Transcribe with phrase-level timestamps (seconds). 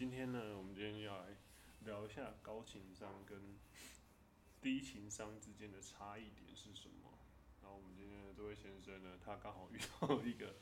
[0.00, 1.26] 今天呢，我们今天要来
[1.84, 3.38] 聊一下高情商跟
[4.62, 7.10] 低情商之间的差异点是什么。
[7.60, 10.54] 然后我们今天的这位先生呢，他刚好遇到了一个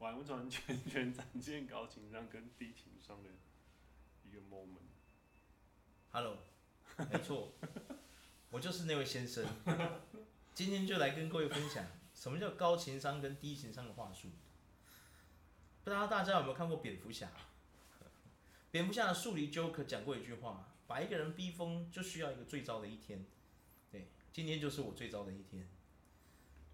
[0.00, 3.30] 完完全全展现高情商跟低情商的
[4.24, 4.90] 一个 moment。
[6.10, 6.38] Hello，
[6.96, 7.52] 没错，
[8.50, 9.46] 我就是那位先生。
[10.56, 14.26] 今天就来跟各位分享什么叫高情商跟低情商的话术。
[15.84, 17.30] 不知道大家有没有看过蝙蝠侠？
[18.70, 23.26] 蝙蝠侠的宿敌 Joker 讲过一句话：把一个人逼疯，就需要一个最糟的一天。
[23.90, 25.68] 对，今天就是我最糟的一天。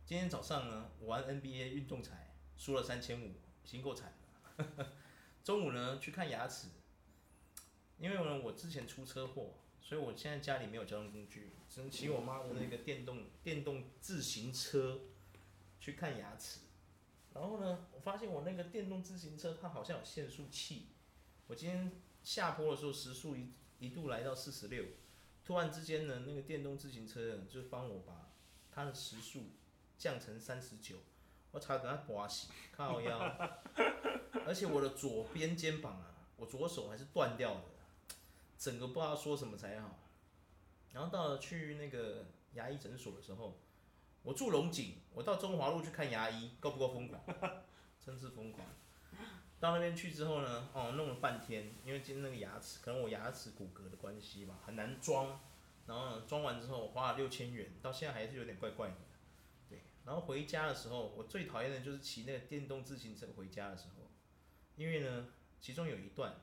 [0.04, 3.28] 今天早上呢，我玩 NBA 运动彩，输了三千五，
[3.64, 4.12] 已经够惨
[4.58, 4.92] 了。
[5.42, 6.68] 中午呢，去看牙齿，
[7.98, 15.00] 因为呢，我之前出车祸，所以我现在家里没有交通工具，只能骑我妈的那个电动电动自行车
[15.80, 16.60] 去看牙齿。
[17.32, 20.88] 然后呢，我发现我那个电动自行车它好像有限速器。
[21.48, 21.92] 我今天
[22.24, 24.84] 下坡的时候时速一一度来到四十六，
[25.44, 28.32] 突然之间呢，那个电动自行车就帮我把
[28.70, 29.50] 它的时速
[29.96, 30.96] 降成三十九，
[31.52, 33.18] 我差点给它刮死，靠腰，
[34.44, 38.16] 而且我的左边肩膀啊，我左手还是断掉的，
[38.58, 40.00] 整个不知道说什么才好。
[40.92, 43.60] 然后到了去那个牙医诊所的时候，
[44.24, 47.22] 我住龙井，我到中华路去看牙医，够不够疯狂？
[48.04, 48.66] 真是疯狂。
[49.58, 55.40] 到那边去之后呢，哦，弄了半天，因为今天那个牙齿，可能我牙齿骨骼的关系吧，很难装。
[55.86, 58.96] 然后，装完之后我花了六千元，到现在还是有点怪怪的。
[59.68, 64.10] 对，然后回家的时候，我最讨厌的就是骑那个电动自行车回家的时候，
[64.76, 65.28] 因为呢，
[65.60, 66.34] 其中有一段，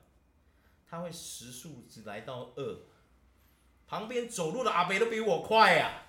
[0.88, 2.78] 它会时速只来到二，
[3.86, 6.00] 旁边走路的阿伯都比我快呀、啊。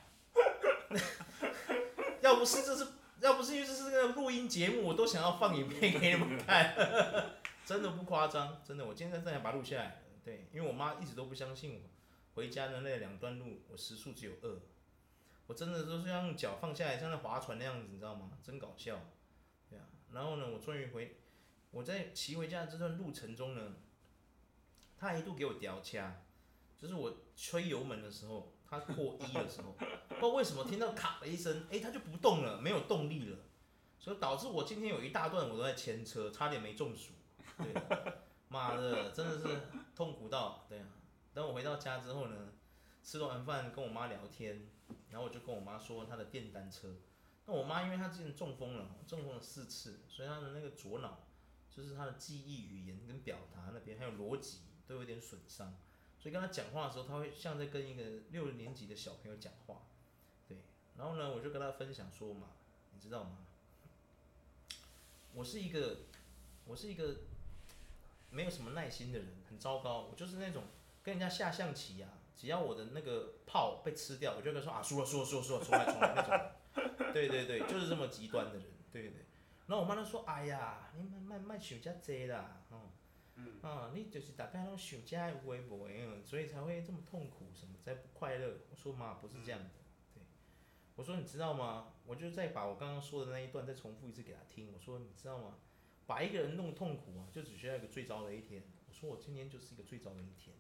[2.21, 2.87] 要不是这是。
[3.25, 6.75] 要不是因为这是个录音节目，我都想要放影片给你们看，
[7.65, 10.03] 真的不夸张，真的，我今天在这里把它录下来。
[10.23, 11.79] 对，因为我妈一直都不相信我，
[12.35, 14.59] 回家的那两段路我时速只有二，
[15.47, 18.29] 我真的都是要用脚放下来，像在划船那样子，你知道吗？
[18.44, 19.01] 真搞笑，
[19.71, 19.85] 对啊。
[20.13, 21.17] 然后呢，我终于回，
[21.71, 23.73] 我在骑回家的这段路程中呢，
[25.00, 26.21] 他一度给我调掐，
[26.77, 28.54] 就是我吹油门的时候。
[28.69, 29.71] 他破一的时候，
[30.09, 33.37] 不知道为什么听到咔的一声，哎、欸，他就不动了，没有动力了，
[33.99, 37.13] 所以导致我今天有一大段我都在牵车，差点没中暑。
[37.57, 37.73] 对，
[38.49, 39.61] 妈的，真的是
[39.95, 40.85] 痛苦到，对啊。
[41.33, 42.53] 等我回到家之后呢，
[43.03, 44.67] 吃完饭跟我妈聊天，
[45.09, 46.95] 然后我就跟我妈说她的电单车。
[47.45, 51.27] 那我妈因为她之前中风了，中风了四次，所以她的那个左脑，
[51.69, 55.77] 就是她的记忆、语言跟表达那边还有逻辑都有点损伤。
[56.25, 59.84] 所以跟他讲话的时候，他会像在跟一个六年级的小朋友讲话，
[60.47, 60.58] 对。
[60.97, 62.47] 然后呢，我就跟他分享说嘛，
[62.96, 63.46] 你知道吗？
[65.36, 65.97] 我是一个，
[66.66, 67.18] 我是一个
[68.31, 70.08] 没有什么耐心的人，很糟糕。
[70.09, 70.63] 我就是那种
[71.03, 77.13] 跟人家下象棋啊，只要我的那个炮被吃掉，我就跟他说啊，输了，输了，输了，输了，重来，重来那种。
[77.13, 79.25] 对对对，就是这么极端的人，对对。
[79.68, 82.81] 然后我妈就说，哎呀，你慢慢慢想这多啦，哦。
[82.86, 82.90] 嗯
[83.62, 88.57] 啊，你就是大概拢想家有为无为，所以才会这么痛苦，什么才不快乐？
[88.69, 89.69] 我说妈，不是这样的，
[90.13, 90.22] 对，
[90.96, 91.94] 我说你知道吗？
[92.06, 94.72] 我就再把我刚刚说的那一段再重复一次给他听。
[94.74, 95.57] 我说你知道吗？
[96.06, 98.63] 把一个人弄痛苦啊，就只需要一个最糟的一天。
[98.88, 100.56] 我说我今天就是一个最糟的一天。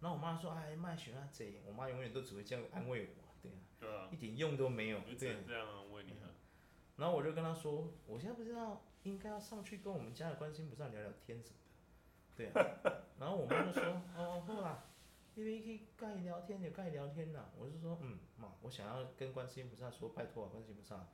[0.00, 6.12] 然后我妈说，哎，妈喜欢这，我妈永远都只会这样安慰我，对啊，对啊，一点用都没有，对，这样安慰你。
[6.96, 11.56] 然后我就跟她说，我现在不知道应该要上去跟我们家的观世音菩萨聊聊天什么。
[12.36, 12.66] 对啊，
[13.20, 13.82] 然后我妈就说
[14.16, 14.84] ：“哦，好啦，
[15.34, 21.06] 因为可以跟你聊天，就跟你聊天呐。”我就说：“嗯，妈，我想要跟观世音菩萨说，拜托啊，观世音菩萨，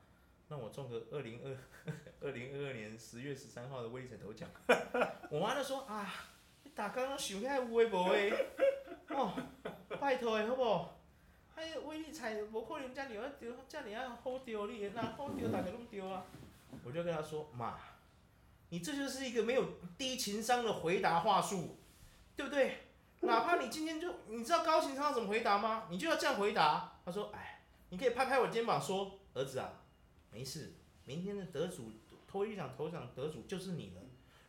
[0.49, 1.55] 让我中个二零二
[2.21, 4.49] 二零二二年十月十三号的威力彩头奖。
[5.29, 6.11] ”我妈就说：“啊，
[6.63, 8.47] 你大刚刚想遐有诶无诶，
[9.09, 9.33] 哦，
[9.99, 10.97] 拜托诶，好不好？
[11.55, 16.25] 哎，威力彩无可能遮尔啊丢，遮尔啊好丢你，那好丢大家拢丢啊。”
[16.83, 17.77] 我就跟她说：“妈。”
[18.71, 19.65] 你这就是一个没有
[19.97, 21.77] 低情商的回答话术，
[22.37, 22.77] 对不对？
[23.19, 25.87] 哪怕你今天就你知道高情商怎么回答吗？
[25.89, 26.99] 你就要这样回答。
[27.05, 29.73] 他说：“哎，你可以拍拍我肩膀说，儿子啊，
[30.31, 30.73] 没事，
[31.03, 31.91] 明天的得主，
[32.25, 34.01] 头一奖头奖得主就是你了。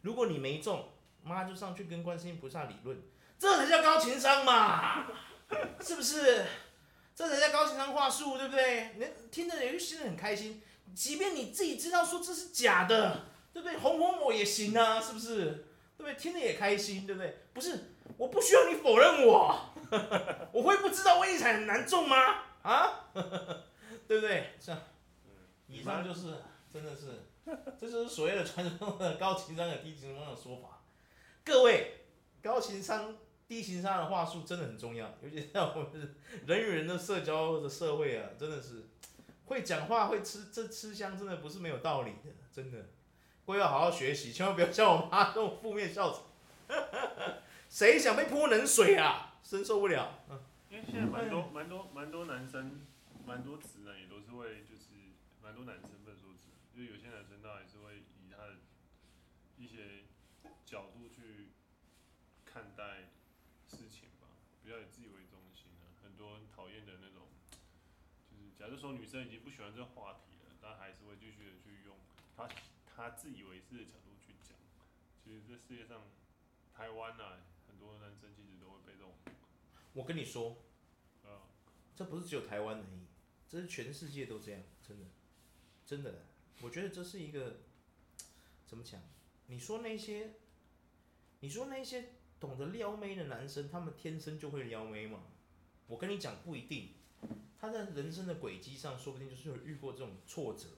[0.02, 0.88] 如果你没中，
[1.25, 2.97] 妈就上去跟观世音菩萨理论，
[3.41, 5.05] 这才叫高情商嘛，
[5.82, 6.47] 是不是？
[7.14, 8.94] 这才叫高情商话术，对不对？
[8.97, 10.62] 你听着有些人很开心，
[10.94, 13.76] 即便你自己知道说这是假的。”对不对？
[13.78, 15.66] 哄哄我也行啊，是不是？
[15.96, 16.14] 对不对？
[16.14, 17.38] 听着也开心，对不对？
[17.52, 19.72] 不是，我不需要你否认我，
[20.52, 22.16] 我会不知道威力彩很难中吗？
[22.62, 23.10] 啊，
[24.08, 24.54] 对不对？
[24.58, 24.81] 这样，
[25.69, 26.34] 以上就是，
[26.72, 27.22] 真的是，
[27.78, 30.82] 这就是所谓的传说中的高情商和低情商的说法。
[31.44, 32.04] 各位，
[32.43, 33.16] 高情商、
[33.46, 36.16] 低情商的话术真的很重要，尤其在我们
[36.46, 38.88] 人与人的社交的社会啊，真的是
[39.46, 42.78] 会讲话、会吃这吃香，真的不是没有道理的，真的。
[43.47, 46.23] 我要好好学习，千万不要像我妈这种负面校长。
[47.69, 49.35] 谁想被泼冷水啊？
[49.43, 50.25] 真受不了。
[50.71, 52.81] 因为现在蛮多、蛮多、蛮多男生，
[53.27, 54.94] 蛮多直男也都是会，就是
[55.43, 58.55] 蛮多男生不能说直男，就有些男生他还是会以他的
[59.59, 60.06] 一些
[60.65, 61.50] 角度去
[62.45, 63.11] 看待
[63.69, 65.93] 事情吧，比较以自己为中心的、啊。
[66.03, 67.29] 很多人讨厌的那种，
[68.31, 71.97] 就是假如说女生已经不喜欢这个话题了，但还是会继续的去用
[72.37, 72.49] 他
[73.02, 74.56] 他自以为是的角度去讲。
[75.25, 76.02] 其实这世界上，
[76.72, 79.12] 台湾啊，很多男生其实都会被这种。
[79.93, 80.62] 我跟你说，
[81.96, 83.06] 这不是只有台湾而已，
[83.49, 85.04] 这是全世界都这样，真的，
[85.84, 86.25] 真的，
[86.60, 87.62] 我觉得这是一个
[88.66, 89.02] 怎么讲？
[89.49, 90.34] 你说那些，
[91.40, 95.25] 你说那些懂得撩妹的男生，他们天生就会撩妹吗？
[95.88, 96.94] 我跟你讲，不一定，
[97.58, 100.69] 他在人生的轨迹上，说不定就是有遇过这种挫折，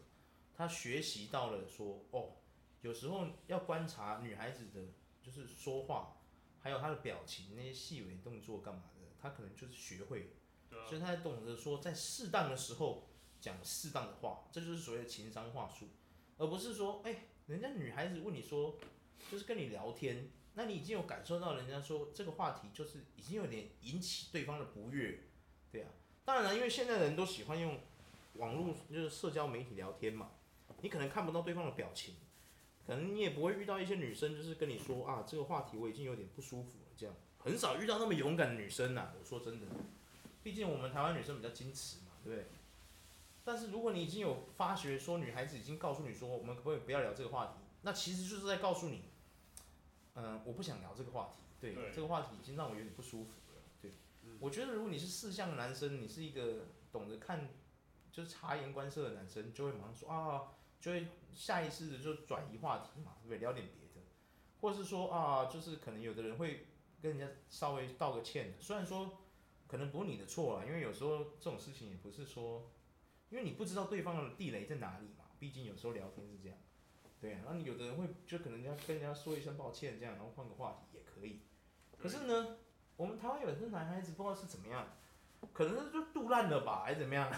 [0.56, 2.32] 他学习到了说，哦，
[2.82, 4.80] 有时候要观察女孩子的，
[5.22, 6.16] 就是说话，
[6.60, 9.04] 还有她的表情，那些细微动作干嘛的。
[9.20, 10.34] 他可能就是学会，
[10.86, 13.08] 所以他才懂得说，在适当的时候
[13.40, 15.86] 讲适当的话，这就是所谓的情商话术，
[16.36, 18.78] 而不是说，哎，人家女孩子问你说，
[19.30, 25.20] 就是跟你聊天，那你已经有感受到人家说这个话题就是已经有点引起对方的不悦，
[25.72, 25.88] 对啊，
[26.22, 27.80] 当然了，因为现在人都喜欢用
[28.34, 30.32] 网络就是社交媒体聊天嘛，
[30.84, 32.16] 你可能看不到对方的表情，
[32.86, 37.16] 可能你也不会遇到一些女生就是跟你说啊，这个话题我已经有点不舒服了这样。
[37.38, 39.66] 很少遇到那么勇敢的女生呐、啊，我说真的，
[40.42, 42.46] 毕竟我们台湾女生比较矜持嘛，对不对？
[43.44, 47.52] 但是如果你已经有发觉说女孩子已经告诉你说，我们可不可以不要聊这个话题？
[47.80, 49.04] 那其实就是在告诉你，
[50.16, 53.92] 嗯、呃，我不想聊这个话题，对，对这个话题已经让我有点不舒服了，对。
[54.24, 57.48] 嗯、我觉得如果你是四向的男生，你是一个懂得看，
[58.12, 60.52] 就是察言观色的男生，就会马上说啊，
[60.84, 63.38] 就会下意识的就转移话题嘛，对不对？
[63.38, 64.06] 聊点别的，
[64.60, 66.66] 或是说啊，就是可能有的人会。
[67.02, 69.18] 跟人家稍微道个歉，虽然说
[69.66, 72.70] 可能不是你的错啊，因为有时候这种事情也不是说，
[73.28, 76.56] 因为你不知道对方的地雷在哪里嘛，毕竟有时候聊天是这样，
[77.20, 81.42] 对啊，那你有的人会就可能人家跟人家说一声抱歉这样，然后换个话题也可以。
[81.98, 82.56] 可是呢，
[82.96, 84.96] 我们台湾有些男孩子不知道是怎么样，
[85.52, 87.30] 可能是就肚烂了吧，还是怎么样？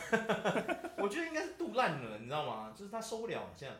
[0.98, 2.72] 我觉得应该是肚烂了，你知道吗？
[2.76, 3.74] 就是他受不了这样。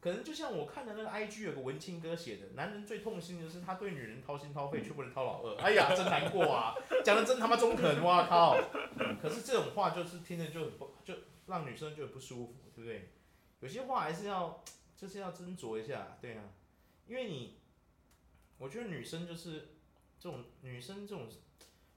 [0.00, 5.56] 可能就像我看的那个 IG 有个文青哥写的，男人最痛心的是他对女人掏心掏肺，却不能掏老二。
[5.56, 6.74] 哎呀，真难过啊！
[7.02, 8.54] 讲的真他妈中肯，哇靠！
[9.22, 11.14] 可是这种话就是听着就很不，就
[11.46, 13.08] 让女生就很不舒服，对不对？
[13.60, 14.62] 有些话还是要，
[14.94, 16.42] 就是要斟酌一下，对啊。
[17.06, 17.56] 因为你，
[18.58, 19.68] 我觉得女生就是
[20.20, 21.26] 这种女生这种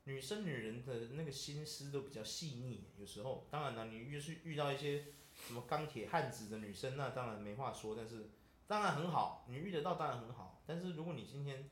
[0.08, 5.06] 女生女人的那个心思都比较细腻，有时候当然了，你遇是遇到一些。
[5.48, 7.96] 什么钢铁汉子的女生，那当然没话说。
[7.96, 8.32] 但是，
[8.66, 10.64] 当然很好，你遇得到当然很好。
[10.66, 11.70] 但是，如果你今天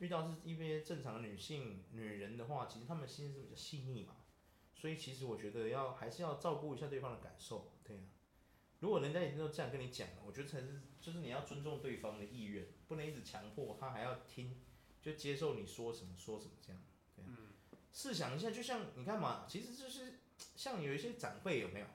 [0.00, 4.16] 遇到是一些正常的女性女人的话，其实她们心思比较细腻嘛。
[4.74, 8.02] 所以，其实我觉得要还是要照顾一下对方的感受，对啊。
[8.80, 14.60] 如果人家已经都这样跟你讲了，我觉得才是就是你要尊重对方的意愿，不能一直强迫他还要听，
[15.00, 16.82] 就接受你说什么说什么这样，
[17.14, 17.24] 对。
[17.94, 20.18] 试想一下，就像你看嘛，其实就是
[20.56, 21.86] 像有一些长辈有没有？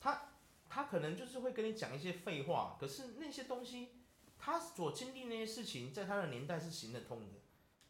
[0.00, 0.30] 他
[0.68, 3.88] 他可能就是会跟你讲一些废话，可是那些东西，
[4.38, 7.40] 他所经历那些事情，在他的年代是行得通的，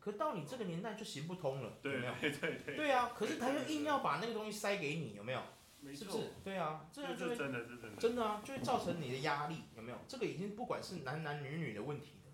[0.01, 2.15] 可到你这个年代就行不通了，对，有没有？
[2.19, 2.77] 对对对。
[2.77, 5.43] 对啊，可是他又硬要把那个东西塞给你，有没有？
[5.95, 6.31] 是不是？
[6.43, 9.99] 对啊，这样就会真的真的真的啊，就会造成你的压力，有没有？
[10.09, 12.33] 这个已经不管是男男女女的问题了，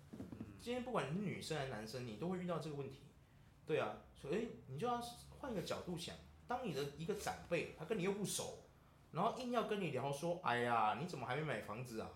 [0.61, 2.99] 今天不管你是女生还是男生，你都会遇到这个问题。
[3.69, 4.99] 对啊，所以你就要
[5.39, 6.15] 换一个角度想，
[6.47, 8.63] 当你的一个长辈，他跟你又不熟。
[9.11, 12.09] 然后硬要跟你聊说，哎呀，你怎么还没买房子啊？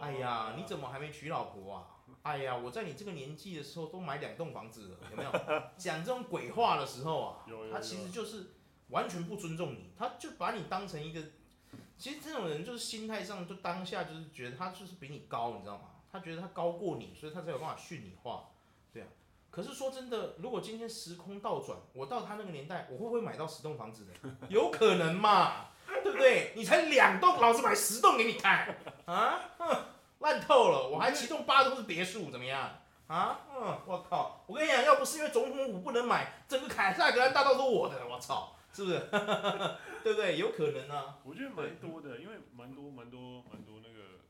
[0.00, 1.86] 哎呀，你怎么还没娶老婆啊？
[2.22, 5.30] 哎呀，我在你这个年纪的时候都买两栋房子了，有没有？
[5.76, 8.54] 讲这种鬼话的时候啊，他其实就是
[8.88, 11.22] 完全不尊重你，他就把你当成一个，
[11.98, 15.90] 其实这种人就是心态上就当下就是觉得他就是比你高，你知道吗？
[16.10, 18.48] 他觉得他高过你，所以他才有办法训你话。
[19.56, 24.36] 可是说真的，如果今天时空倒转，我到他那个年代，我会不会买到十栋房子呢？
[24.50, 25.68] 有可能嘛？
[26.04, 26.52] 对不对？
[26.54, 29.40] 你才两栋，老子买十栋给你看啊！
[29.56, 29.84] 哼，
[30.18, 30.86] 烂透了！
[30.86, 32.80] 我还七栋八栋是别墅，怎么样？
[33.06, 33.46] 啊？
[33.50, 34.44] 嗯，我靠！
[34.46, 38.54] 我跟你讲，要不是因为总统府不能买，整个凯撒格兰大道都我的，我操！
[38.74, 38.98] 是不是？
[40.04, 40.36] 对不对？
[40.36, 41.16] 有可能啊。
[41.24, 44.20] 我觉得蛮多的，因为蛮多蛮多蛮多那个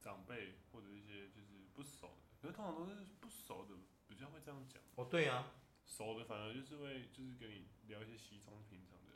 [0.00, 3.74] 长辈或者一些就是不熟的，可是通常都是不熟的
[4.20, 4.82] 较会这样讲。
[4.96, 5.52] 哦，对啊，
[5.86, 9.12] 熟的反而就是会就是跟你聊一些稀松平常的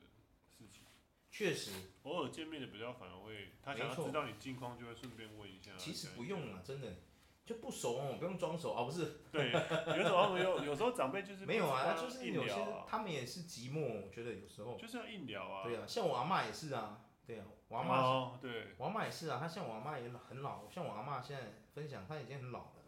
[0.48, 0.84] 事情。
[1.30, 5.72] 确实，偶尔见面的比较反而会，他想要知道你近况，就会顺便问一下。
[5.76, 6.94] 其实不用啊，真的。
[7.44, 9.18] 就不熟哦，不用装熟啊，不是。
[9.32, 12.54] 对，有时候有有时候长辈就是没有啊，就是有些
[12.86, 15.64] 他们也是寂寞，我觉得有时候就是要硬聊啊。
[15.64, 22.81] 对啊，像我阿妈也是啊，对啊，我阿嬷，对，我阿妈也是啊，她像我阿妈也很老，像我阿妈现在分享，她已经很老了，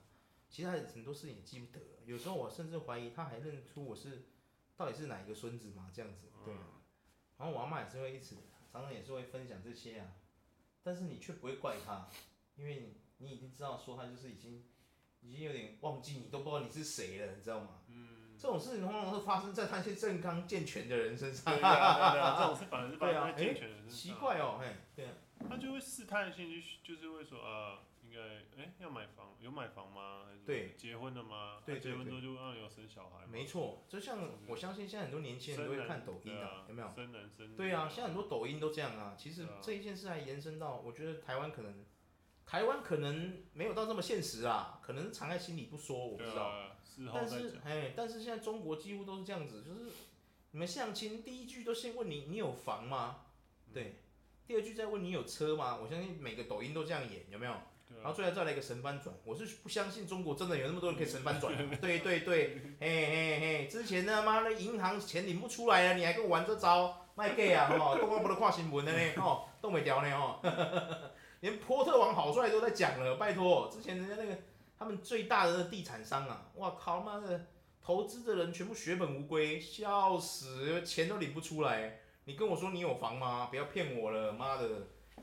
[0.54, 4.28] 其实她很多事情也记不得了，有时候我甚至怀疑他还认出我是
[4.76, 6.60] 到底是哪一个孙子嘛，这样子，对啊。
[7.38, 8.36] 然后我阿嬷也是会一直
[8.70, 10.12] 常常也是会分享这些啊，
[10.84, 12.08] 但是你却不会怪他，
[12.54, 13.00] 因为你。
[13.18, 14.64] 你已经知道说他就是已经，
[15.20, 17.80] 已经有点忘记你，都不知道你是谁了，你知道吗？
[17.86, 18.36] 嗯。
[18.36, 21.54] 这种事情往往是发生在那些健康健全的人身上。
[21.54, 23.96] 对啊，对啊，这种事反而是发生在健全的人身上。
[23.96, 25.12] 奇怪哦，嘿，对啊。
[25.48, 30.26] 他就会试探性去，就是会说啊，应该，哎，要买房，有买房吗？
[30.26, 30.74] 还是对。
[30.76, 31.60] 结婚了吗？
[31.66, 33.26] 对，结婚之后就让有生小孩。
[33.26, 36.88] 没错，就像我相信现在很多年轻人都会看抖音的，有没有？
[36.88, 37.56] 生男生。
[37.56, 39.16] 对啊，现在很多抖音都这样啊。
[39.18, 41.84] 其实这一件事还延伸到，我觉得台湾可能。
[42.46, 46.42] 台湾可能没有到这么现实啊，可能藏在心里不说，我不知道。
[46.44, 46.76] 啊、
[47.10, 49.90] 但是，哎，但是现在中国几乎都是这样子，就是
[50.50, 53.22] 你们相亲第一句都先问你，你有房吗？
[53.72, 54.02] 对，
[54.46, 55.74] 第二句再问你有车吗？
[55.76, 57.56] 我相信每个抖音都这样演，有没有？
[57.96, 61.54] 啊、然后最后再来一个神翻转，我是不相信中国真的有那么多人可以神翻转。
[61.80, 70.40] 对对对，嘿嘿嘿，之前他妈的银行钱领不出来了，你还跟我玩这招，卖 gay 啊，哈，都不能看新闻的呢， 哦，都没掉呢，哦。
[71.40, 74.38] 连波特王好帅都在讲了，拜托，之前人家那个
[74.78, 77.46] 他们最大的那地产商啊，哇靠妈的，
[77.82, 82.00] 投资的人全部血本无归，笑死，钱都领不出来。
[82.24, 83.48] 你跟我说你有房吗？
[83.50, 84.66] 不要骗我了，妈的，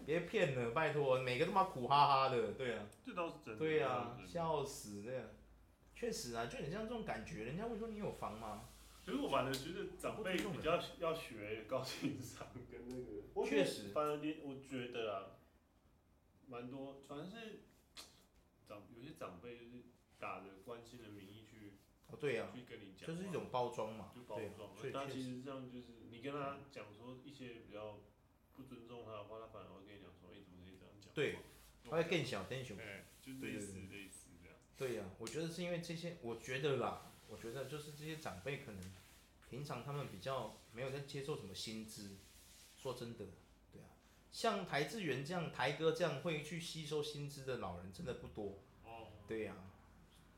[0.05, 5.25] 别骗了，拜托，每个他妈苦哈哈的，对啊，这倒是真的，对啊，笑死这样，
[5.96, 8.70] 确实啊，就很像这种感觉，人家会说你有房吗？
[9.03, 12.96] 其实我反而觉得长辈比较要学高情商跟那
[13.43, 15.38] 个，确实，反而你我觉得啊。
[16.48, 17.62] 蛮多，反正是
[18.67, 19.86] 长有些长辈就是
[20.20, 21.77] 打着关心的名义去，
[22.08, 24.70] 哦对呀，去跟你讲，就是一种包装嘛，就包装。
[24.93, 28.01] 但其实这样就是你跟他讲说一些比较
[28.61, 31.13] 不尊重他的话，他反而会跟你讲说，哎，怎么可以这样讲？
[31.13, 31.37] 对，
[31.83, 32.77] 他会更小更凶。
[32.77, 34.57] 哎，就类似类似这样。
[34.77, 38.81] 对呀，我觉得是因为这些，我觉得啦，我觉得就是这些长辈可能
[39.49, 42.17] 平常他们比较没有在接受什么薪资，
[42.77, 43.25] 说真的。
[44.31, 48.63] 像台志远这样，台哥这样会去吸收薪资的老人真的不多。
[48.85, 49.07] 哦。
[49.27, 49.53] 对呀，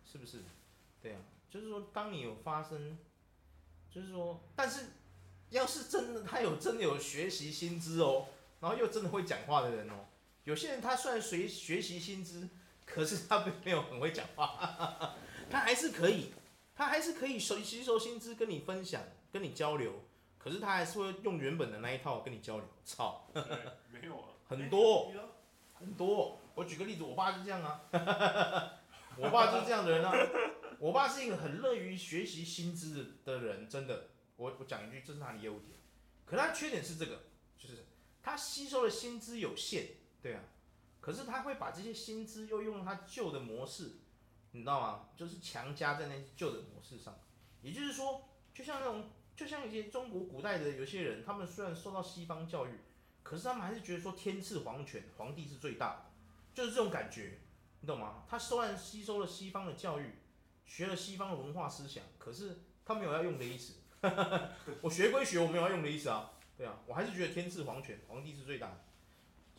[0.03, 0.41] 是不是？
[0.99, 2.97] 对呀，就是说，当你有发生，
[3.91, 4.93] 就是说，但是，
[5.53, 8.25] 要是真的他有真的有学习薪资哦，
[8.59, 10.05] 然后又真的会讲话的人哦，
[10.43, 12.49] 有些人他虽然学学习薪资，
[12.85, 15.15] 可是他并没有很会讲话，
[15.49, 16.33] 他还是可以，
[16.75, 19.93] 他还是可以收吸收薪资，跟你分享，跟你交流。
[20.37, 25.11] 可是他还是会用原本的那一套跟你交流，操，没有啊， 很多，
[25.73, 26.37] 很多。
[26.55, 27.81] 我举个例子，我爸就这样啊，
[29.17, 30.13] 我爸就是这样的人啊。
[30.79, 34.09] 我爸是一个很乐于学习新知的人，真的。
[34.43, 35.79] 我我讲一句，这是他的优点。
[36.25, 37.23] 可他缺点是这个，
[37.57, 37.85] 就是
[38.21, 39.87] 他吸收的新知有限，
[40.21, 40.41] 对啊。
[40.99, 43.91] 可是他会把这些新知又用他旧的模式，
[44.51, 45.09] 你知道吗？
[45.15, 47.17] 就是强加在那旧的模式上。
[47.61, 49.09] 也就是说，就像那种。
[49.35, 52.69] 就像一些中国古代的有些人，他们虽然受到西方教育，
[53.23, 56.05] 可是他们还是觉得说天赐皇权，皇帝是最大的，
[56.53, 57.39] 就是这种感觉，
[57.79, 58.25] 你懂吗？
[58.29, 60.19] 他虽然吸收了西方的教育，
[60.67, 63.73] 学了西方的文化思想，可是他没有要用的意思。
[64.81, 66.31] 我学归学，我没有要用的意思啊。
[66.57, 68.81] 对啊，我还是觉得天赐皇权，皇帝是最大的。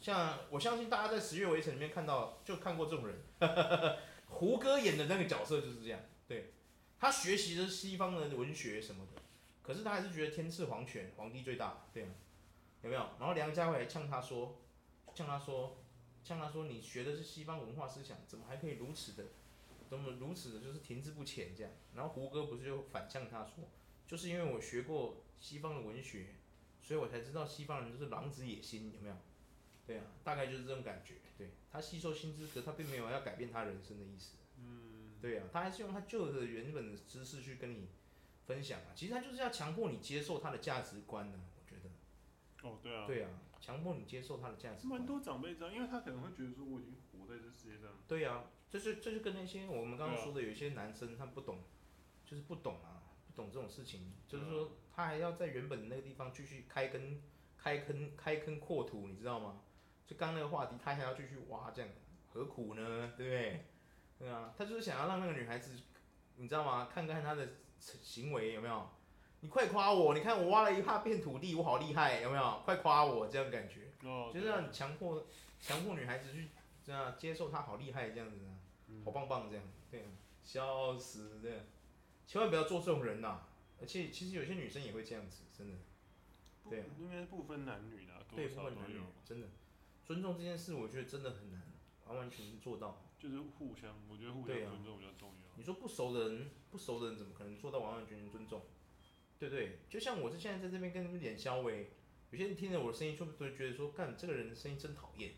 [0.01, 3.19] 像我相信大家在《十月围城》里面看到，就看过这种人，
[4.29, 6.01] 胡歌演的那个角色就是这样。
[6.29, 6.53] 对，
[6.99, 9.23] 他学习的是西方的文学什么的。
[9.63, 12.11] 可是他还是觉得天赐皇权，皇帝最大，对吗？
[12.83, 13.01] 有没有？
[13.19, 14.61] 然后梁家辉还呛他说，
[15.15, 15.79] 呛他说，
[16.23, 19.25] 呛他说，你学的是西方文化思想，怎么还可以如此的，
[19.89, 21.73] 怎么如此的，就是停滞不前这样？
[21.95, 23.65] 然后胡歌不是就反呛他说，
[24.07, 26.35] 就是因为我学过西方的文学，
[26.83, 29.17] 所以我才知道西方人都是狼子野心，有没有？
[29.87, 31.15] 对啊，大概就是这种感觉。
[31.37, 34.37] 对，他吸收新知，识他并没有要改变他人生的意思。
[34.59, 37.89] 嗯，对啊，他还是用他旧的原本的知识去跟你。
[38.47, 41.89] 分享啊，其实他就是要强迫你接受他的价值观呢，我觉得。
[42.69, 43.07] 哦，对啊。
[43.07, 45.01] 对啊，强迫你接受他的价值观。
[45.01, 47.97] 蛮多长辈这样，因为他可能会觉得说我已经活在这世界上。
[48.07, 51.65] 对啊，就是就是跟那些我们刚刚说的有一些男生他不懂，
[52.27, 53.04] 就是不懂啊，不
[53.35, 57.23] 懂这种事情，就是说他还要在原本的那个地方继续开根
[57.57, 59.61] 开坑开坑扩土，你知道吗？
[60.07, 61.91] 就刚那个话题，他还要继续挖这样，
[62.29, 63.12] 何苦呢？
[63.17, 63.64] 对不对？
[64.19, 65.81] 对啊，他就是想要让那个女孩子，
[66.37, 66.88] 你知道吗？
[66.93, 67.49] 看看他的
[67.79, 68.88] 行为有没有？
[69.41, 70.14] 你快夸我！
[70.14, 72.62] 你看我挖了一大片土地，我好厉害，有没有？
[72.64, 75.26] 快夸我，这样感觉，哦、就是让你强迫
[75.61, 76.49] 强迫女孩子去
[76.83, 78.38] 这样接受他好厉害这样子，
[79.05, 80.07] 好棒棒这样，对啊，
[80.43, 81.59] 笑死这样，
[82.26, 83.49] 千万不要做这种人呐、啊！
[83.81, 85.75] 而且其实有些女生也会这样子，真的，
[86.69, 89.49] 对啊，应该不分男女的，对，不分男女，真的，
[90.04, 91.62] 尊重这件事，我觉得真的很难，
[92.07, 95.57] 完完全全做到，就是互相，我觉得互相尊重比较重要。
[95.57, 98.62] 你说不熟的人，不熟的人怎么可能做到完完全全尊重？
[99.38, 99.81] 对不对？
[99.90, 101.90] 就像我是现在在这边跟你们脸消微，
[102.31, 105.35] 有些人听着我的声音，就会觉得说，干这个人的声音真讨厌，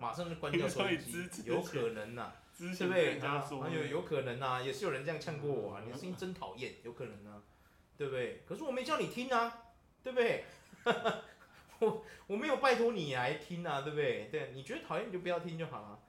[0.00, 3.18] 马上就关掉收音机， 有可能呐、啊，对不对？
[3.20, 7.42] 啊，有有可能呐、啊，也是有人这样呛过我啊，你的声音真讨厌，有可能啊，
[7.96, 8.42] 对不对？
[8.46, 9.72] 可是我没叫你听啊，
[10.02, 10.44] 对不对？
[11.80, 14.28] 我我没有拜托你来听啊，对不对？
[14.30, 16.02] 对，你觉得讨厌你就不要听就好了。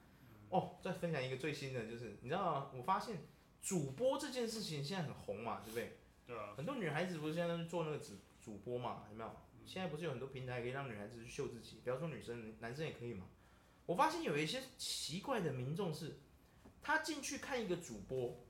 [0.48, 2.70] 哦，再分享一个最新的，就是你知道吗？
[2.74, 3.18] 我发现
[3.60, 5.98] 主播这件事情现在很红嘛，对不对？
[6.26, 6.54] 对啊。
[6.56, 9.30] 很多女孩子不是现在都做那个主主播嘛，有没有？
[9.66, 13.26] 现在不是有很多平台可以让女孩子去秀自己，比方说女生，男生也可以嘛。
[13.84, 16.18] 我发现有一些奇怪的民众是，
[16.88, 18.46] 他进去看一个主播，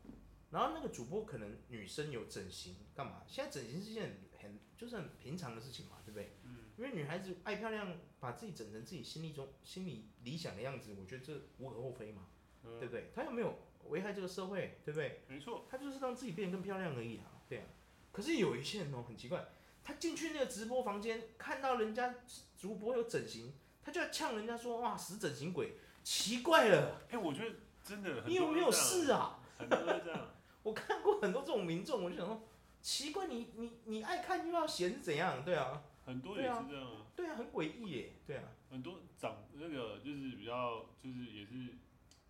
[0.50, 3.25] 然后那个主播可能女生有整形干嘛？
[3.26, 6.37] 现在整形是一件很很就是很平常的事情嘛，对不对？
[6.45, 6.59] 嗯。
[6.76, 12.28] 因为女孩子爱漂亮，把自己整成自己心里中心里理想的样子，我觉得这无可厚非嘛，
[12.62, 13.11] 嗯、对不对？
[13.12, 15.23] 她又没有危害这个社会，对不对？
[15.26, 15.66] 没错。
[15.68, 17.64] 她就是让自己变得更漂亮而已啊，对啊。
[18.12, 19.49] 可是有一些人哦，很奇怪，
[19.83, 22.14] 他进去那个直播房间，看到人家
[22.57, 23.52] 主播有整形，
[23.83, 25.73] 他就要呛人家说：“哇，死整形鬼！”
[26.04, 27.02] 奇怪了。
[27.09, 27.57] 哎、欸，我觉得
[27.88, 28.25] 真的。
[28.26, 29.38] 你有没有事啊？
[29.59, 30.28] 很多人这样。
[30.62, 32.42] 我看过很多这种民众，我就想说，
[32.83, 35.42] 奇怪，你你你爱看又要嫌是怎样？
[35.45, 35.83] 对啊。
[36.04, 41.66] 很多也是这样啊，对啊，很诡异耶，对啊，很多长那个就是比较就是也是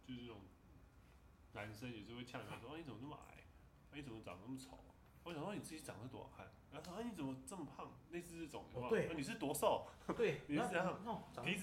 [0.04, 0.38] 就是这种
[1.52, 3.44] 男生也是会呛他说，啊你怎么那么矮，
[3.90, 4.80] 啊你怎么长那么丑？
[5.22, 7.92] 我想说你自己长得多好看，然后说啊你怎么这么胖？
[8.10, 9.86] 类似这种，对，啊你是多瘦？
[10.16, 11.00] 对， 你是这样，
[11.44, 11.56] 皮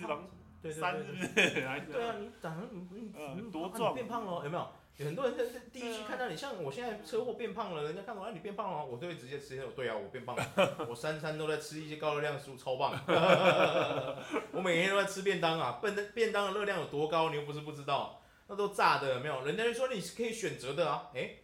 [0.73, 1.27] 脂肪三是不是？
[1.33, 4.67] 对啊，你长得你你你多壮，变胖了有没有？
[4.97, 10.45] 有很多人在第一期看到你，像我现在车祸变胖了，人家看到啊你变胖了，我都会直接直接对啊，我变胖了，
[10.89, 12.93] 我三餐都在吃一些高热量食物，超棒，
[14.53, 21.41] 我每天都在吃便当啊，便当便当的热量有多高，你又不是不知道，那都炸的，有没有，人家就说你是可以选择的啊，诶。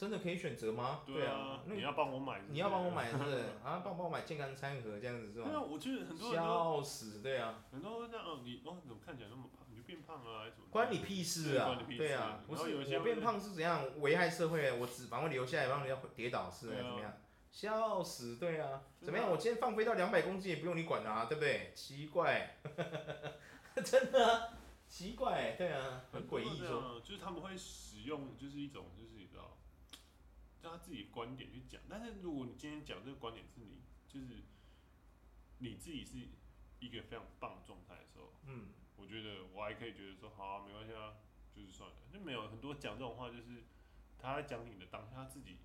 [0.00, 1.02] 真的可以选择吗？
[1.04, 3.36] 对啊，你要帮我买，你要帮我买是不是？
[3.62, 5.48] 啊，帮帮我买健康餐盒这样子是吧？
[5.50, 9.66] 对啊，我觉得很多人笑死，对啊，很多人这样，哦，你哦，怎么看起来那么胖？
[9.68, 10.68] 你就变胖了还是怎么？
[10.70, 11.78] 关你屁事啊！
[11.86, 14.72] 对啊，不是我变胖是怎样危害社会？
[14.72, 17.12] 我脂肪会留下来，让人家跌倒是怎么样？
[17.50, 19.30] 笑死，对啊，怎么样？
[19.30, 21.72] 我今天放飞到两百公斤也不用你管啊，对不对？
[21.74, 22.56] 奇怪，
[23.84, 24.54] 真的
[24.88, 29.19] 奇怪，对啊，很诡异说，就是他们会使用，就是一种就是。
[30.62, 34.42] 让他自己观点去讲，但是如果你今天讲这个观点是你，就是
[35.58, 36.28] 你自己是
[36.80, 41.14] 一个非常棒的状态的时候，嗯，我觉得我还可以觉得说，好啊，没关系啊，
[41.54, 43.64] 就是算了，就没有很多讲这种话，就是
[44.18, 45.56] 他在讲你的当下他自己，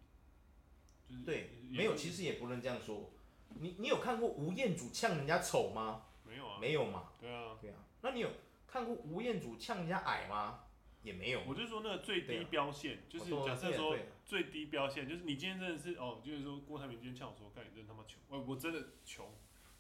[1.08, 3.12] 就是对，没有，其实也不能这样说。
[3.58, 6.08] 你你有看过吴彦祖呛人家丑吗？
[6.26, 7.12] 没有啊，没有嘛。
[7.20, 7.78] 对啊，对啊。
[8.02, 8.30] 那你有
[8.68, 10.65] 看过吴彦祖呛人家矮吗？
[11.06, 11.42] 也没有。
[11.48, 13.96] 我就说那个最低标线，就是假设说。
[14.26, 19.32] 最低标线就是你今天真的是哦，就是说郭台铭今天呛我说，干你真他妈穷，我我真的穷，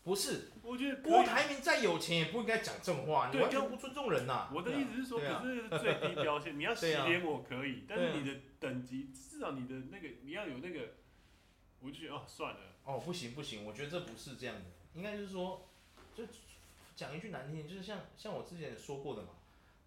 [0.04, 4.52] 不是，我觉得郭台铭再有钱也不应该讲这种话，你完全不尊重人呐。
[4.54, 10.94] 我的意思是说，可是最低标线， 你要洗脸我可以，但是你的等级至少你的那个你要有那个，
[11.80, 15.68] 我就觉得哦算了，哦不行不行，我觉得这不是这样的，应该就是说，
[16.14, 16.24] 就
[16.96, 19.30] 讲一句难听，就是像像我之前说过的嘛。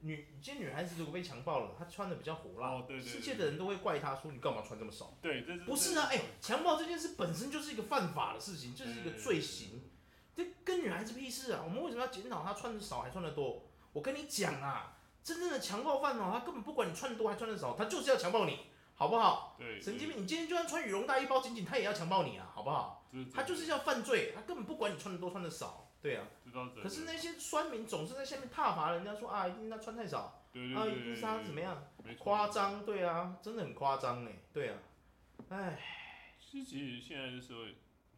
[0.00, 5.16] 女，今天女孩子如果被强暴了，她穿的比较火辣，世界的人都会怪她说，你干嘛穿这么少？
[5.20, 6.06] 对，这是不是啊？
[6.11, 9.82] 哎、欸，强暴这件事本身就是一个犯法的事情，就是一个罪行，
[10.37, 11.62] 这跟女孩子屁事啊！
[11.64, 13.64] 我们为什么要检讨她穿的少还穿的多？
[13.92, 18.61] 我跟你讲啊，真正的强暴犯哦，他根本不管你穿的多还穿的少，他就是要强暴你，
[18.94, 19.56] 好不好？
[19.58, 20.22] 对，神经病！
[20.22, 23.04] 你今天就算穿羽绒大衣包紧紧，他也要强暴你啊，好不好？
[23.34, 25.88] 他就是要犯罪，他根本不管你穿的多穿的少。
[26.00, 26.26] 对啊，
[26.82, 34.78] 可是那些酸民总是在下面挞伐人家说啊，一定他穿太少，对对啊，一定是他怎么样，夸张，对啊，真的很夸张哎，对啊，
[35.48, 35.80] 哎，
[36.38, 37.74] 其实现在的社会，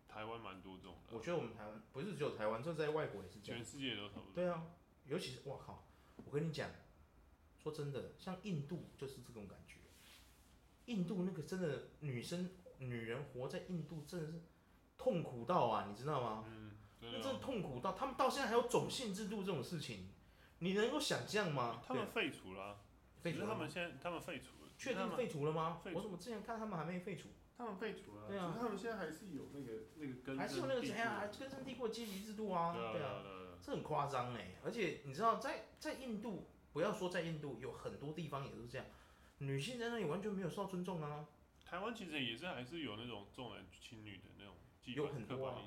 [0.06, 1.16] 台湾蛮多这种的。
[1.16, 3.62] 我觉得我们台湾不是只有台湾，这在外国也是这样。
[3.62, 4.32] 全世界都差不多。
[4.34, 4.62] 对啊，
[5.06, 5.88] 尤其是我靠，
[6.24, 6.68] 我跟你讲，
[7.62, 9.76] 说真的，像印度就是这种感觉，
[10.84, 14.42] 印度那个真的女生女人活在印度真的是
[14.98, 16.44] 痛苦到啊，你知道吗？
[16.46, 16.69] 嗯
[17.00, 20.08] 那真的痛苦到，他们到现在还有种姓制度这种事情，
[20.58, 21.82] 你能够想象吗？
[21.86, 22.76] 他们废除了、啊。
[23.22, 23.46] 废除了。
[23.46, 24.70] 他们现在他们废除了。
[24.78, 25.82] 确定废除了吗？
[25.92, 27.28] 我怎么之前看他们还没废除？
[27.56, 28.28] 他们废除了。
[28.28, 28.56] 对啊。
[28.58, 30.38] 他们现在还是有那个那个根。
[30.38, 31.20] 还是有那个怎样？
[31.38, 32.72] 根深蒂固的阶级制度啊。
[32.92, 33.22] 对啊。
[33.62, 34.54] 这很夸张哎！
[34.64, 38.86] 而且你知道，在在印度，不要说在印度，有很多地方也是这样，
[39.36, 41.26] 女性在那里完全没有受到尊重啊。
[41.62, 44.54] 台湾其实也是还是有那种重男轻女的那种
[44.86, 45.60] 有很多啊。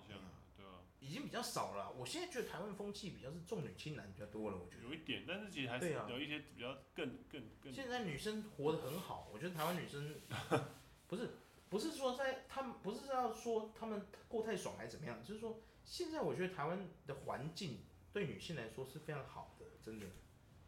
[1.03, 1.91] 已经比较少了。
[1.91, 4.83] 我现在觉得台湾风气比较是重女轻男比较多了，我觉得。
[4.83, 7.73] 有一点，但是其实还是有一些比较更更更。
[7.73, 10.15] 现在女生活得很好，我觉得台湾女生
[11.07, 11.31] 不是
[11.69, 15.61] 不是说在他们不是要说他们过太爽还是怎么样，就是说。
[15.85, 17.79] 现在我觉得台湾的环境
[18.13, 20.05] 对女性来说是非常好的，真的。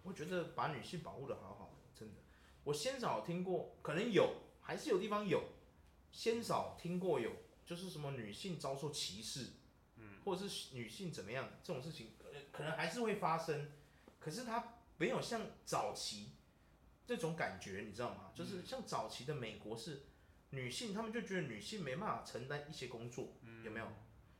[0.03, 2.15] 我觉得把女性保护的好好的，真的。
[2.65, 5.41] 我先少听过，可能有，还是有地方有，
[6.11, 7.31] 先少听过有，
[7.65, 9.53] 就是什么女性遭受歧视，嗯，
[10.25, 12.09] 或者是女性怎么样这种事情，
[12.51, 13.71] 可能还是会发生。
[14.19, 16.31] 可是它没有像早期
[17.05, 18.31] 这种感觉，你知道吗？
[18.35, 20.03] 就是像早期的美国是
[20.49, 23.33] 女性，他们就觉得女性没办法承担一些工作，
[23.63, 23.87] 有没有？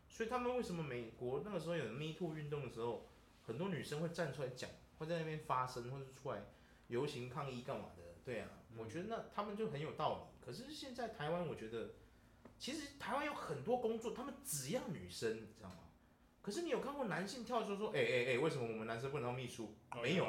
[0.10, 3.08] 所以他们为什么美国那个时候有 Me Too 运动的时候，
[3.46, 6.42] 很多女生会站出来讲，会在那边发声，或者出来
[6.88, 8.04] 游行抗议干嘛的？
[8.24, 10.46] 对啊，我觉得那他们就很有道理。
[10.46, 11.96] 可是现在台湾，我觉得
[12.58, 15.76] 其实台湾有很多工作，他们只要女生，你知道吗？
[16.42, 19.76] 可是你有看过男性跳出来说，哎哎哎，为什么我们男生不能当秘书？
[20.02, 20.26] 没有，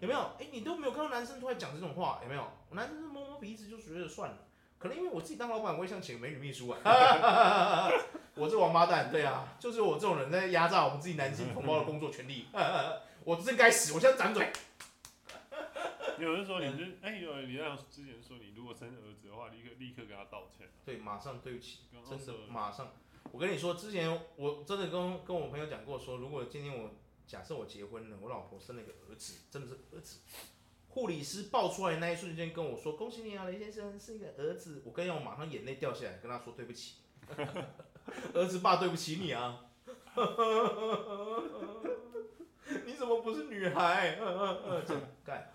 [0.00, 0.20] 有没有？
[0.38, 2.46] 哎，你都没有看到男生出来讲这种话，有没有？
[2.72, 4.38] 男生摸摸鼻子就觉得算了。
[4.78, 6.78] 可能因为我自己当老板，我也想请个美女秘书啊。
[8.36, 12.46] 我这王八蛋，对啊，就是我这种人在压榨我们自己男性同胞的工作权利。
[13.24, 14.52] 我真该死，我现在掌嘴。
[16.20, 20.68] 有人说你就哎，有你那之前说你如果生儿子的话，立刻立刻给他道歉。
[20.84, 22.92] 对，马上对不起，真的马上。
[23.32, 26.90] 我跟你说，之前我真的跟跟我朋友讲过，说如果今天我
[27.26, 30.20] 假设我结婚了，我老婆生了一个儿子，真的是儿子。
[30.88, 36.98] 护理师抱出来的那一瞬间跟我说：“恭喜你啊，雷先生是一个儿子。”我跟你讲，我马上眼泪掉下来，跟他说：“对不起，
[38.32, 39.64] 儿子爸，对不起你啊！
[42.86, 44.14] 你怎么不是女孩？”
[44.86, 45.53] 这干，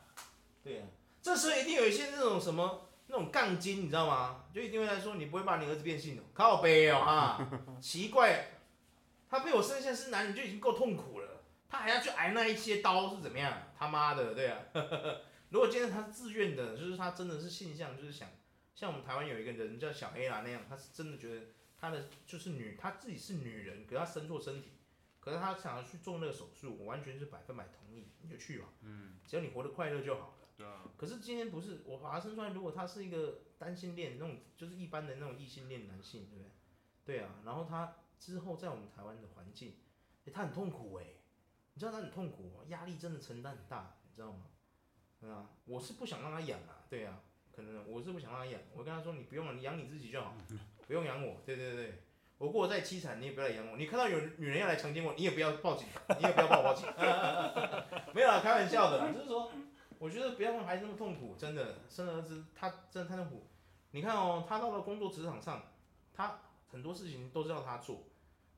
[0.70, 0.88] 对呀、啊，
[1.20, 4.46] 这时候一定有一些那种什么那种杠精，你知道吗？
[4.54, 6.22] 就一定会来说：“你不会把你儿子变性的？
[6.32, 7.50] 靠北哦啊！
[7.82, 8.52] 奇怪，
[9.28, 13.64] 他被我生下是男人就已经够痛苦了，他还要去挨那一些刀是怎么样？
[13.76, 14.82] 他妈的，对呀、啊。
[15.50, 18.30] ”如果今天他是自愿的，就是他真的是性向，就是想
[18.76, 21.42] 像我们台湾有一个人叫小黑啦那样，他是真的觉得
[21.76, 24.74] 他的就是女，他自己是女人，可是他生错身体，
[25.20, 30.34] 可是他想要去做那个手术，我完全是百分百同意，你就去吧，嗯，只要你活得快乐就好了。
[30.60, 30.84] 对啊。
[30.98, 36.52] 可是今天不是我把他生出来，如果他是一个单性恋那种，就是一般的那种异性恋男性，对不对？
[37.06, 39.78] 对啊，然后他之后在我们台湾的环境，
[40.26, 41.06] 欸，他很痛苦哎，
[41.74, 44.46] 你知道他很痛苦，压力真的承担很大，你知道吗？
[45.22, 50.36] 对啊，我是不想让他养啊，对啊，可能我是不想让他养，我跟他说，你不用了，你养你自己就好，
[50.86, 52.04] 不用养我，对对对，
[52.38, 55.88] 我过得再凄惨你也不要来养我，你看到有女人要来强奸我，你也不要报警，
[56.20, 56.86] 你也不要报我报警，
[58.14, 59.52] 没有啊，开玩笑的啦，就是说，
[60.00, 63.46] 我觉得不要让孩子那么痛苦，真的，生儿子他真的太痛苦，
[63.92, 65.62] 你看哦，他到了工作职场上，
[66.12, 68.06] 他很多事情都是要他做，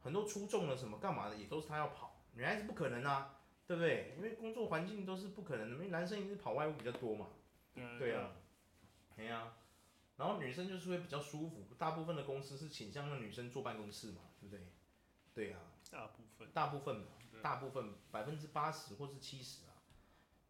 [0.02, 3.38] 很多出众的什么干嘛的也都是他要跑，女孩子不可能啊。
[3.68, 4.16] 对不对？
[4.18, 7.28] 因为工作环境都是不可能的，因为男生一直跑外务比较多嘛。
[7.98, 8.32] 对啊。
[9.16, 9.54] 对啊。
[10.18, 14.66] 然后女生就是会比较舒服，大部分的公司是倾向让女生坐办公室嘛，对不对？
[15.34, 15.60] 对啊。
[15.90, 16.50] 大部分。
[16.52, 17.06] 大部分嘛，
[17.42, 19.71] 大部分百分之八十或是七十啊。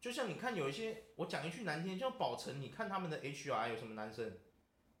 [0.02, 4.36] 就像你看有一些，我讲一句难听，就像宝成，你看他们的 HR 有什么男生？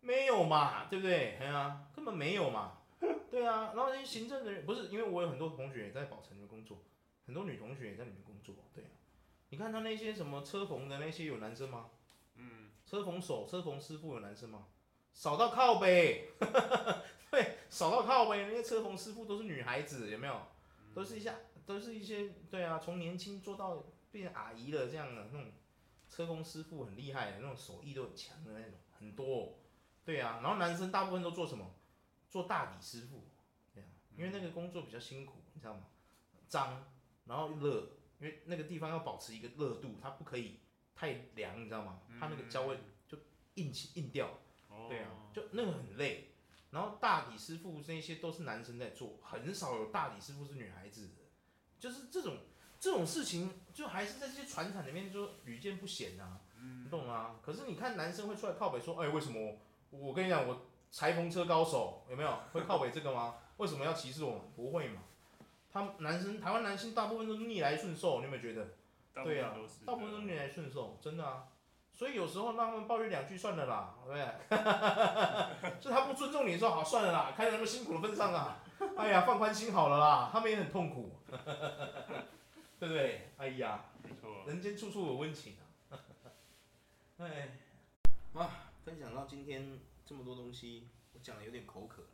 [0.00, 1.34] 没有嘛，对不对？
[1.38, 2.78] 对啊，根本没有嘛。
[3.28, 6.84] 对啊，然后那些行政人员不是，因为我有很多同学也在宝成的工作。
[7.26, 8.90] 很多女同学也在里面工作，对啊，
[9.48, 11.90] 你看他那些什么车缝的那些有男生吗？
[12.36, 14.68] 嗯，车缝手、车缝师傅有男生吗？
[15.12, 16.30] 少到靠背，
[17.30, 20.40] 对，少到靠背，那些车缝师傅都是女孩子，有没有？
[20.94, 21.34] 都是一下，
[21.66, 25.50] 都是一些，对啊，从年轻做到变成阿姨了这样的那种
[26.08, 29.54] 车工师傅很厉害的，那种手艺都很强的那种，很多哦，
[30.04, 31.74] 对啊，然后男生大部分都做什么？
[32.30, 33.24] 做大底师傅，
[33.74, 35.86] 对啊，因为那个工作比较辛苦，你知道吗？
[36.46, 36.84] 脏。
[37.24, 40.58] 然后热，因为那个地方要保持一个热度，它不可以
[40.92, 42.02] 太凉，你知道吗？
[42.18, 43.16] 它那个胶会就
[43.54, 44.40] 硬起硬掉，
[44.88, 46.34] 对啊，就那个很累。
[46.72, 51.22] 然后大底师傅那些都是男生在做，很少有大底师傅是女孩子的，
[51.78, 52.38] 就是这种
[52.82, 56.40] 这种事情，就还是在这些船厂里面就屡见不鲜啊，
[56.82, 57.36] 你懂吗？
[57.40, 59.56] 可是你看男生会出来靠北说，哎，为什么？
[59.90, 63.36] 我跟你讲，我裁缝车高手有没有会靠北这个吗？
[63.58, 64.40] 为什么要歧视我们？
[64.56, 65.02] 不会嘛。
[65.72, 68.66] 他们男生，台湾男性大部分都是逆来顺受，你有没有觉得？
[69.22, 69.54] 对啊，
[69.86, 71.44] 大部分都逆来顺受，真的啊。
[71.94, 75.78] 所以有时候让他们抱怨两句算了啦，对不对？
[75.78, 78.58] 就他不尊重你说好算了啦，看在他们辛苦的份上啊，
[78.96, 81.14] 哎呀，放宽心好了啦，他们也很痛苦，
[82.82, 83.30] 对不对？
[83.36, 85.54] 哎呀，没错，人间处处有温情
[85.88, 85.94] 啊。
[87.18, 87.50] 哎，
[88.32, 88.50] 哇，
[88.84, 92.08] 分享到今天这么多东西，我讲的有点口渴了。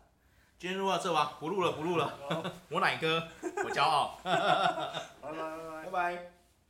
[0.58, 2.52] 今天录到这吧，不录了，不录了。
[2.68, 4.20] 我奶哥，我骄傲。
[4.22, 4.30] 拜
[5.22, 5.84] 拜拜拜。
[5.84, 6.32] 拜拜。